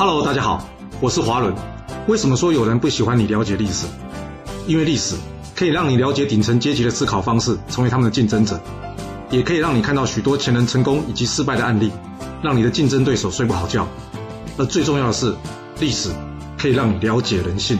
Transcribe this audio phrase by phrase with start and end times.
[0.00, 0.66] Hello，大家好，
[0.98, 1.54] 我是华伦。
[2.08, 3.86] 为什么说有人不喜欢你了解历史？
[4.66, 5.14] 因为历史
[5.54, 8.58] 可以让你了解顶层阶级的思考方式，成为他们的竞争者，
[9.28, 11.92] 也可以让你看到许多前人成功以及失败的案例，
[12.42, 13.86] 让你的竞争对手睡不好觉。
[14.56, 15.36] 而最重要的是，
[15.80, 16.08] 历史
[16.56, 17.78] 可以让你了解人性。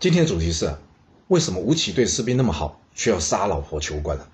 [0.00, 0.74] 今天的主题是：
[1.28, 4.24] 为什么吴起对士兵那么好，却要杀老婆求官呢？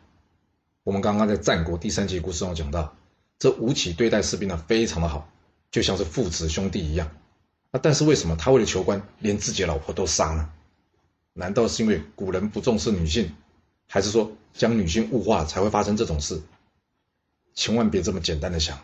[0.84, 2.95] 我们刚刚在战国第三集故事中讲到，
[3.38, 5.29] 这吴起对待士兵呢非常的好。
[5.75, 7.10] 就像是父子兄弟一样，
[7.73, 10.48] 那但是为什么他为了求官，连自己的老婆都杀呢？
[11.32, 13.34] 难道是因为古人不重视女性，
[13.88, 16.41] 还是说将女性物化才会发生这种事？
[17.55, 18.79] 千万别这么简单的想，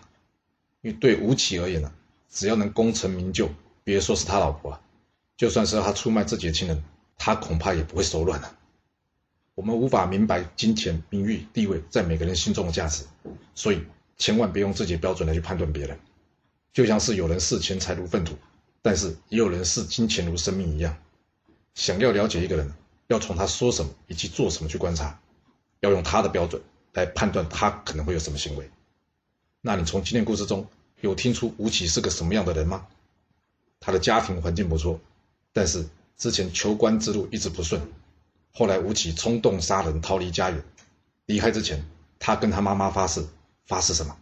[0.81, 1.93] 因为对吴起而言呢，
[2.29, 3.49] 只要能功成名就，
[3.85, 4.81] 别说是他老婆啊，
[5.37, 6.83] 就算是他出卖自己的亲人，
[7.17, 8.59] 他恐怕也不会手软啊。
[9.55, 13.05] 我们无法明白金钱、名誉、地位在每个人心中的价值，
[13.55, 13.85] 所以
[14.19, 15.97] 千万别用自己的标准来去判断别人。
[16.73, 18.37] 就像是有人视钱财如粪土，
[18.83, 20.97] 但是也有人视金钱如生命一样。
[21.75, 22.73] 想要了解一个人，
[23.09, 25.21] 要从他说什么以及做什么去观察，
[25.81, 26.63] 要用他的标准
[26.93, 28.71] 来判断他可能会有什么行为。
[29.61, 30.67] 那你从今天故事中
[31.01, 32.87] 有听出吴起是个什么样的人吗？
[33.81, 35.01] 他的家庭环境不错，
[35.53, 37.81] 但是之前求官之路一直不顺。
[38.53, 40.63] 后来吴起冲动杀人，逃离家园。
[41.27, 41.85] 离开之前，
[42.19, 43.25] 他跟他妈妈发誓，
[43.65, 44.17] 发誓什么？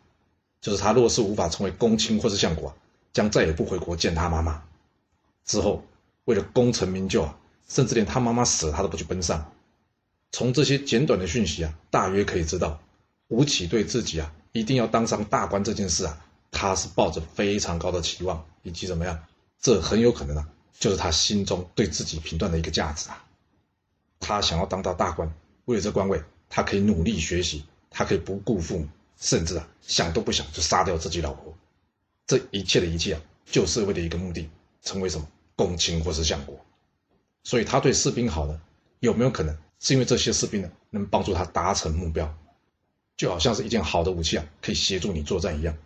[0.61, 2.75] 就是他若是无法成为公卿或是相国，
[3.13, 4.63] 将再也不回国见他妈妈。
[5.45, 5.85] 之后，
[6.25, 9.53] 为了功成名就啊，甚至连他妈妈死了他都不去奔丧。
[10.31, 12.81] 从这些简短的讯息啊，大约可以知道，
[13.29, 19.25] 吴起对自己啊一定要当上大官这件事啊，他是抱着非常高的期望，以及怎么样，
[19.61, 23.25] 这很有可能啊，就是他心中对自己评断的一个价值啊。
[24.21, 25.33] 他想要当到大官，
[25.65, 28.89] 为了这官位，他可以努力学习，他可以不顾父母。
[29.19, 31.53] 甚至啊，想都不想就杀掉自己老婆，
[32.27, 34.49] 这一切的一切啊，就是为了一个目的，
[34.81, 36.65] 成为什么公卿或是相国。
[37.43, 38.61] 所以他对士兵好呢，
[39.01, 42.33] 有没有可能是因为这些士兵呢能帮助他达成目标？
[43.17, 45.77] 就好像是一件好的武器啊，可以协助你作战一样，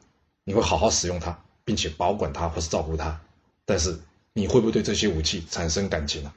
[0.44, 3.18] 你会好好使用它，并且保管它或是照顾它。
[3.64, 3.98] 但是
[4.34, 6.34] 你会不会对这些武器产生感情呢？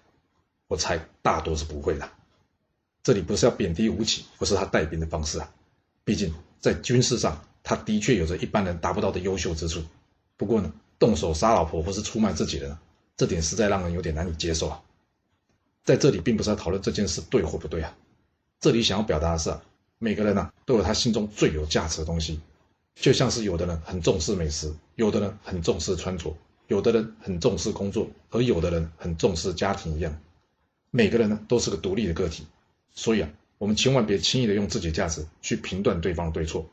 [0.68, 2.10] 我猜大多是不会的。
[3.04, 5.52] 这里不是要贬低吴起或是他带兵的方式啊，
[6.06, 6.34] 毕竟。
[6.66, 9.84] 在军事上，他的确有着一般人达不到的优秀之处。
[10.36, 12.76] 不过呢，动手杀老婆或是出卖自己的，
[13.16, 14.82] 这点实在让人有点难以接受啊。
[15.84, 17.96] 在这里，并不是要讨论这件事对或不对啊。
[18.60, 19.62] 这里想要表达的是，啊
[20.00, 22.40] 每个人呢都有他心中最有价值的东西。
[22.96, 30.20] 就像是有的人很重视美食，有的人很重视穿着，有的人很重视工作，而有的人很重视家庭一样。
[30.90, 32.48] 每个人呢都是个独立的个体，
[32.96, 33.30] 所以啊。
[33.58, 36.70] 我们千万别轻易的用自己的价值去评断对方对错，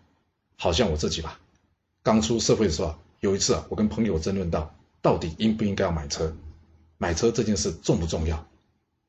[0.58, 1.38] 好像我自己吧，
[2.02, 6.36] 刚出社会的时候啊，有一次啊，我跟朋友争论到，到底应不应该要买车，
[6.98, 8.48] 买车这件事重不重要？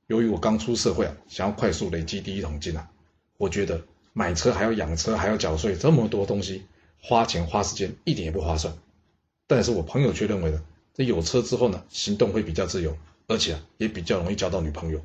[0.06, 2.92] 由于我刚出社会啊，想要快速累积第一桶金啊，
[3.38, 3.82] 我觉得
[4.14, 6.66] 买车还要养车还要缴税，这么多东西，
[7.02, 8.78] 花钱花时间一点也不划算。
[9.48, 10.64] 但是我朋友却认为呢，
[10.94, 12.96] 这有车之后呢，行动会比较自由，
[13.28, 15.02] 而且啊也比较容易交到女朋友。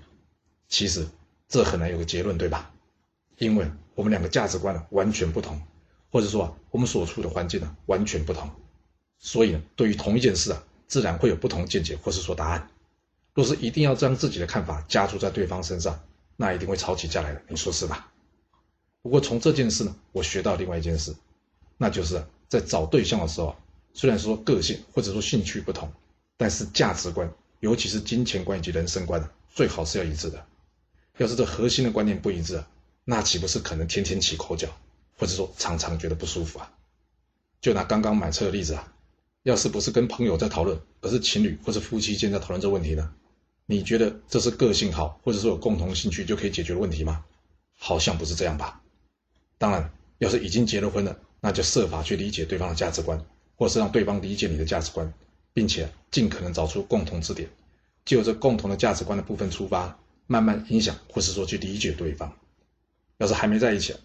[0.69, 1.07] 其实。
[1.49, 2.71] 这很难有个结论，对吧？
[3.39, 5.61] 因为我们两个价值观呢完全不同，
[6.11, 8.51] 或者说，我们所处的环境呢完全不同，
[9.19, 12.69] 所以呢，对于同一件事啊，自然会有不同见解，或是说答案。
[13.35, 16.01] 若是一定要将自己的看法加注在对方身上，
[16.37, 18.13] 那一定会吵起架来的，你说是吧？
[19.01, 21.15] 不过从这件事呢，我学到另外一件事，
[21.77, 23.57] 那就是在找对象的时候，
[23.95, 25.91] 虽然说个性或者说兴趣不同，
[26.37, 30.45] 但是价值观，尤其是金钱观以及人生观，最好是要一致的。
[31.19, 32.69] 要是这核心的观念不一致啊，
[33.05, 34.69] 那岂不是可能天天起口角，
[35.19, 36.73] 或者说常常觉得不舒服啊？
[37.61, 38.93] 就拿刚刚买车的例子啊，
[39.43, 43.13] 要是不是跟朋友在讨论，而是情侣或者夫妻间在讨论这问题呢？
[43.67, 47.25] 你觉得这是个性好，或者说有共同兴趣就可以解决的问题吗？
[47.77, 48.81] 好像不是这样吧？
[49.59, 53.21] 当然，要是已经结了婚了，那就设法去理解对方的价值观，
[53.57, 55.13] 或是让对方理解你的价值观，
[55.53, 57.49] 并且尽可能找出共同之点，
[58.05, 59.99] 就这共同的价值观的部分出发。
[60.29, 62.33] 慢慢影响，或是说去理解对方。
[63.17, 63.97] 要是还没在一起，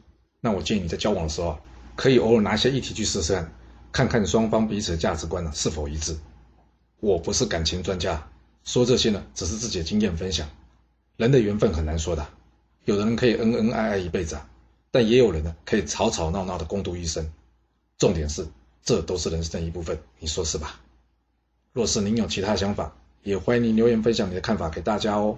[0.42, 1.60] 那我建议你在交往的时候，
[1.96, 3.52] 可以偶尔拿一些议题去试试看，
[3.92, 6.18] 看看双方彼此的价值观呢是否一致。
[7.00, 8.28] 我不是感情专家，
[8.64, 10.50] 说这些呢只是自己的经验分享。
[11.18, 12.25] 人的缘分很难说的，
[12.86, 14.50] 有的人可以恩恩爱爱一辈子啊，
[14.90, 17.30] 但也有人呢可以吵吵闹闹的共度一生。
[17.98, 18.48] 重点是，
[18.84, 20.80] 这都是人生的一部分，你说是吧？
[21.74, 25.38] 若是您有其他想法，也欢迎您留言分享你的看法给大家哦。